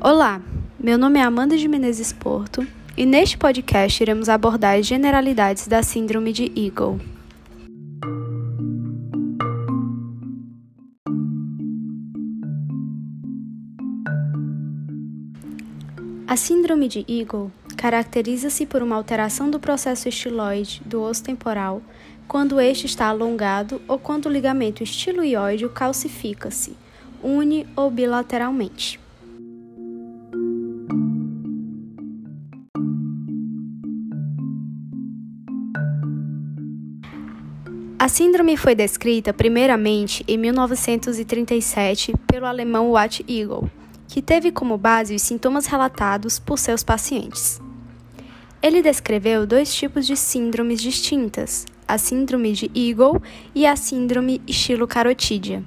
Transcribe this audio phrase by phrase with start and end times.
[0.00, 0.40] Olá,
[0.78, 2.64] meu nome é Amanda de Menezes Porto
[2.96, 7.00] e neste podcast iremos abordar as generalidades da Síndrome de Eagle.
[16.28, 21.82] A Síndrome de Eagle caracteriza-se por uma alteração do processo estiloide do osso temporal
[22.28, 26.76] quando este está alongado ou quando o ligamento estiloióide calcifica-se,
[27.22, 29.00] une ou bilateralmente.
[37.98, 43.68] A síndrome foi descrita primeiramente em 1937 pelo alemão Watt Eagle,
[44.06, 47.60] que teve como base os sintomas relatados por seus pacientes.
[48.62, 53.20] Ele descreveu dois tipos de síndromes distintas, a síndrome de Eagle
[53.54, 55.64] e a síndrome estilo carotídea.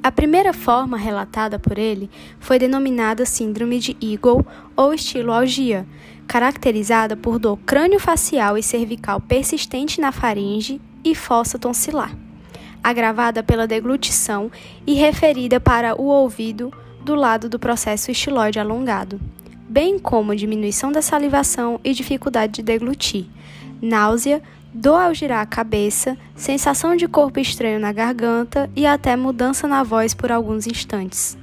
[0.00, 5.84] A primeira forma relatada por ele foi denominada síndrome de Eagle ou estiloalgia,
[6.28, 12.16] caracterizada por dor crânio-facial e cervical persistente na faringe e fossa tonsilar,
[12.84, 14.48] agravada pela deglutição
[14.86, 16.72] e referida para o ouvido
[17.04, 19.20] do lado do processo estiloide alongado,
[19.68, 23.26] bem como diminuição da salivação e dificuldade de deglutir,
[23.82, 24.40] náusea,
[24.72, 29.82] dor ao girar a cabeça, sensação de corpo estranho na garganta e até mudança na
[29.82, 31.36] voz por alguns instantes.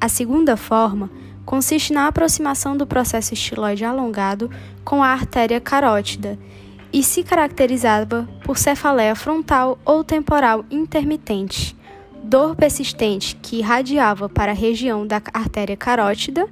[0.00, 1.10] A segunda forma
[1.44, 4.50] consiste na aproximação do processo estiloide alongado
[4.84, 6.38] com a artéria carótida
[6.92, 11.76] e se caracterizava por cefaleia frontal ou temporal intermitente,
[12.22, 16.48] dor persistente que irradiava para a região da artéria carótida,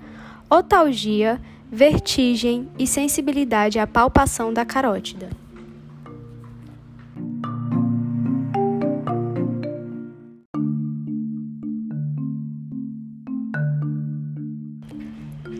[0.48, 5.43] otalgia, vertigem e sensibilidade à palpação da carótida.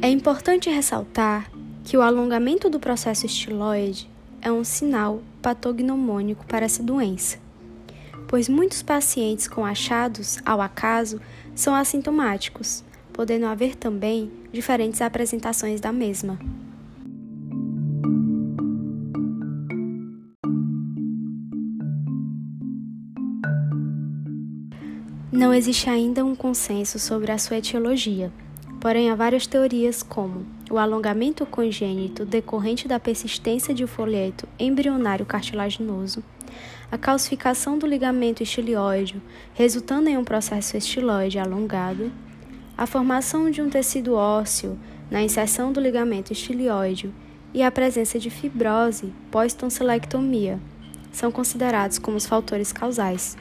[0.04, 1.50] É importante ressaltar
[1.82, 4.06] que o alongamento do processo estiloide
[4.42, 7.38] é um sinal patognomônico para essa doença,
[8.28, 11.18] pois muitos pacientes com achados ao acaso
[11.54, 12.84] são assintomáticos,
[13.14, 16.38] podendo haver também diferentes apresentações da mesma.
[25.32, 28.30] Não existe ainda um consenso sobre a sua etiologia.
[28.84, 35.24] Porém, há várias teorias, como o alongamento congênito decorrente da persistência de um folheto embrionário
[35.24, 36.22] cartilaginoso,
[36.92, 39.22] a calcificação do ligamento estilioide,
[39.54, 42.12] resultando em um processo estiloide alongado,
[42.76, 44.78] a formação de um tecido ósseo
[45.10, 47.10] na inserção do ligamento estilioide
[47.54, 50.60] e a presença de fibrose pós-tonsilectomia
[51.10, 53.34] são considerados como os fatores causais.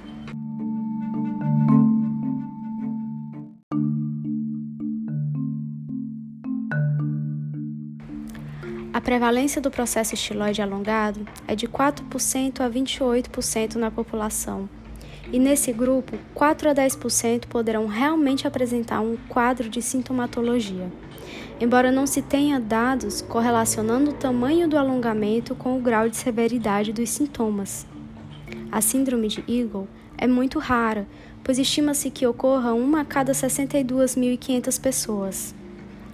[9.04, 14.70] Prevalência do processo estiloide alongado é de 4% a 28% na população.
[15.32, 20.90] E nesse grupo, 4 a 10% poderão realmente apresentar um quadro de sintomatologia,
[21.60, 26.94] embora não se tenha dados correlacionando o tamanho do alongamento com o grau de severidade
[26.94, 27.86] dos sintomas.
[28.72, 29.88] A síndrome de Eagle
[30.18, 31.08] é muito rara,
[31.44, 35.56] pois estima-se que ocorra uma a cada 62.500 pessoas.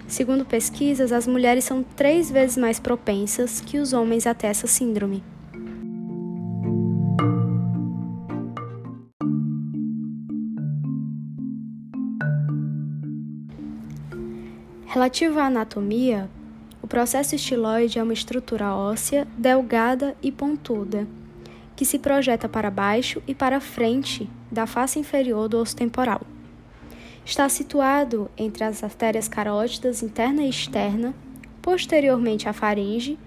[0.10, 4.66] Segundo pesquisas, as mulheres são três vezes mais propensas que os homens a ter essa
[4.66, 5.24] síndrome.
[14.88, 16.28] Relativo à anatomia,
[16.82, 21.08] o processo estiloide é uma estrutura óssea delgada e pontuda,
[21.76, 26.22] que se projeta para baixo e para frente da face inferior do osso temporal.
[27.30, 31.14] Está situado entre as artérias carótidas interna e externa,
[31.62, 33.20] posteriormente à faringe,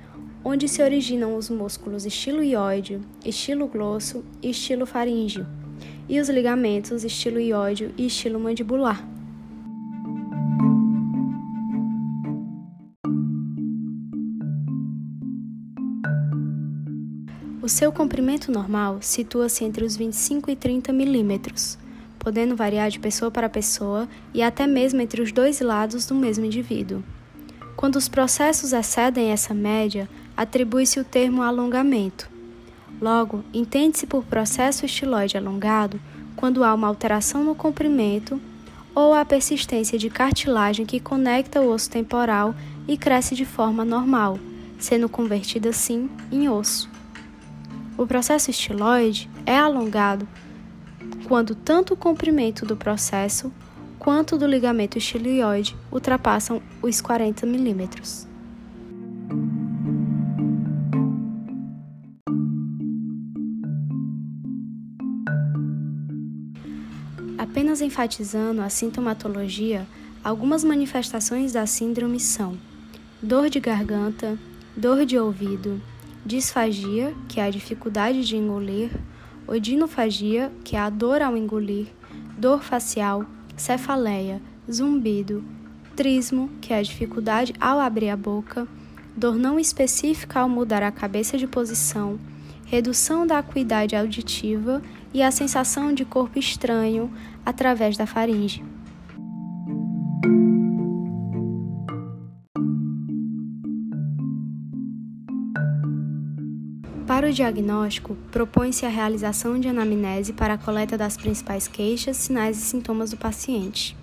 [0.45, 5.47] onde se originam os músculos estilo ióide, estilo glosso e estilo faríngeo,
[6.09, 9.07] e os ligamentos estilo ióide e estilo mandibular.
[17.63, 21.79] O seu comprimento normal situa-se entre os 25 e 30 milímetros,
[22.23, 26.45] podendo variar de pessoa para pessoa e até mesmo entre os dois lados do mesmo
[26.45, 27.03] indivíduo.
[27.75, 32.31] Quando os processos excedem essa média, atribui-se o termo alongamento.
[33.01, 36.01] Logo, entende-se por processo estiloide alongado
[36.37, 38.41] quando há uma alteração no comprimento
[38.95, 42.55] ou a persistência de cartilagem que conecta o osso temporal
[42.87, 44.39] e cresce de forma normal,
[44.79, 46.89] sendo convertida assim em osso.
[47.99, 50.29] O processo estiloide é alongado
[51.33, 53.51] quando tanto o comprimento do processo
[53.99, 58.29] quanto do ligamento estilioide ultrapassam os 40 milímetros.
[67.39, 69.87] Apenas enfatizando a sintomatologia,
[70.23, 72.59] algumas manifestações da síndrome são
[73.23, 74.39] dor de garganta,
[74.77, 75.81] dor de ouvido,
[76.27, 78.91] disfagia, que é a dificuldade de engolir,
[79.47, 81.89] odinofagia, que é a dor ao engolir,
[82.39, 83.25] dor facial,
[83.57, 84.41] cefaleia,
[84.71, 85.45] zumbido,
[85.95, 88.67] trismo, que é a dificuldade ao abrir a boca,
[89.17, 92.19] dor não específica ao mudar a cabeça de posição,
[92.67, 97.13] redução da acuidade auditiva e a sensação de corpo estranho
[97.45, 98.65] através da faringe.
[107.23, 112.59] Para o diagnóstico, propõe-se a realização de anamnese para a coleta das principais queixas, sinais
[112.59, 113.97] e sintomas do paciente.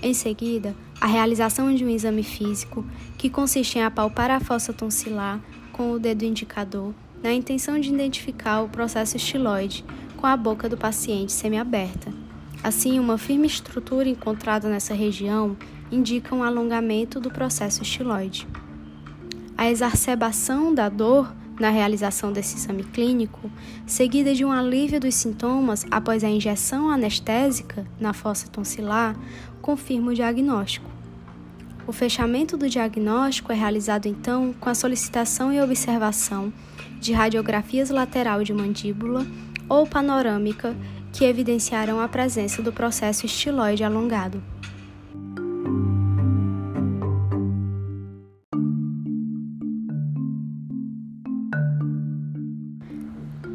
[0.00, 2.86] Em seguida, a realização de um exame físico,
[3.18, 5.40] que consiste em apalpar a fossa tonsilar
[5.72, 9.84] com o dedo indicador, na intenção de identificar o processo estiloide
[10.16, 12.12] com a boca do paciente semiaberta.
[12.62, 15.56] Assim, uma firme estrutura encontrada nessa região
[15.90, 18.46] indica um alongamento do processo estiloide.
[19.58, 23.50] A exacerbação da dor na realização desse exame clínico,
[23.86, 29.16] seguida de um alívio dos sintomas após a injeção anestésica na fossa tonsilar,
[29.62, 30.90] confirma o diagnóstico.
[31.86, 36.52] O fechamento do diagnóstico é realizado então com a solicitação e observação
[36.98, 39.26] de radiografias lateral de mandíbula
[39.68, 40.74] ou panorâmica
[41.12, 44.42] que evidenciarão a presença do processo estiloide alongado.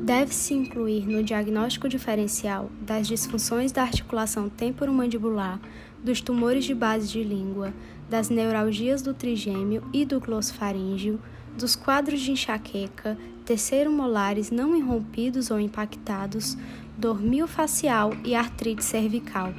[0.09, 5.61] Deve-se incluir no diagnóstico diferencial das disfunções da articulação temporomandibular,
[6.03, 7.71] dos tumores de base de língua,
[8.09, 11.21] das neuralgias do trigêmeo e do glossofaríngeo,
[11.55, 16.57] dos quadros de enxaqueca, terceiro molares não irrompidos ou impactados,
[16.97, 19.53] dor miofascial e artrite cervical.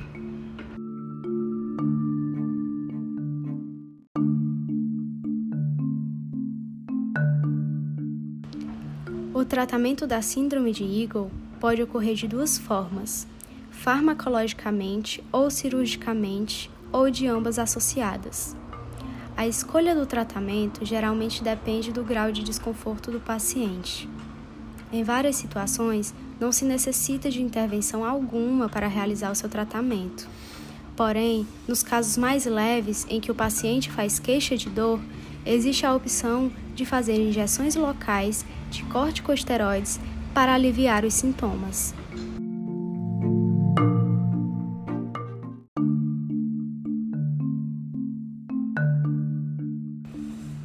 [9.33, 11.31] O tratamento da síndrome de Eagle
[11.61, 13.29] pode ocorrer de duas formas:
[13.71, 18.57] farmacologicamente ou cirurgicamente, ou de ambas associadas.
[19.37, 24.09] A escolha do tratamento geralmente depende do grau de desconforto do paciente.
[24.93, 30.29] Em várias situações, não se necessita de intervenção alguma para realizar o seu tratamento.
[30.97, 34.99] Porém, nos casos mais leves em que o paciente faz queixa de dor,
[35.47, 40.01] existe a opção de fazer injeções locais de corticosteroides
[40.33, 41.95] para aliviar os sintomas.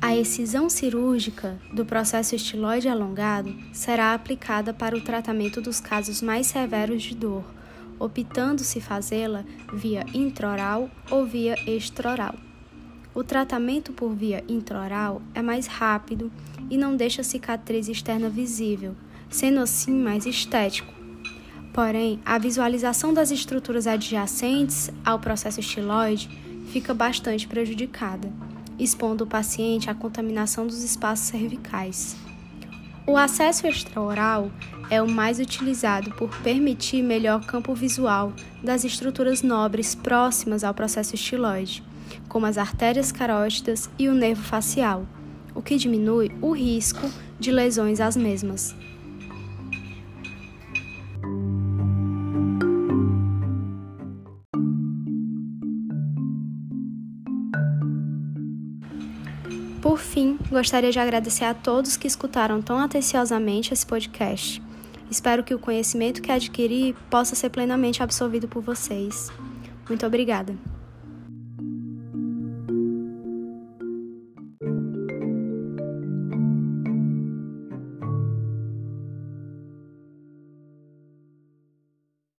[0.02, 6.48] A excisão cirúrgica do processo estiloide alongado será aplicada para o tratamento dos casos mais
[6.48, 7.44] severos de dor,
[8.00, 9.44] optando-se fazê-la
[9.74, 12.45] via intraoral ou via extraoral.
[13.16, 16.30] O tratamento por via intraoral é mais rápido
[16.70, 18.94] e não deixa cicatriz externa visível,
[19.30, 20.94] sendo assim mais estético.
[21.74, 26.30] Porém, a visualização das estruturas adjacentes ao processo estiloide
[26.74, 28.30] fica bastante prejudicada,
[28.78, 32.18] expondo o paciente à contaminação dos espaços cervicais.
[33.08, 34.52] O acesso extraoral
[34.90, 41.16] é o mais utilizado por permitir melhor campo visual das estruturas nobres próximas ao processo
[41.16, 41.82] estiloide
[42.28, 45.06] como as artérias carótidas e o nervo facial,
[45.54, 48.76] o que diminui o risco de lesões às mesmas.
[59.82, 64.62] Por fim, gostaria de agradecer a todos que escutaram tão atenciosamente esse podcast.
[65.10, 69.32] Espero que o conhecimento que adquiri possa ser plenamente absorvido por vocês.
[69.88, 70.75] Muito obrigada.